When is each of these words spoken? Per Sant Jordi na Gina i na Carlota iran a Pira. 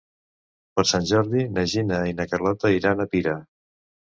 Per 0.79 0.85
Sant 0.91 1.05
Jordi 1.11 1.43
na 1.57 1.65
Gina 1.75 2.01
i 2.13 2.17
na 2.21 2.27
Carlota 2.33 2.73
iran 2.79 3.05
a 3.05 3.09
Pira. 3.15 3.37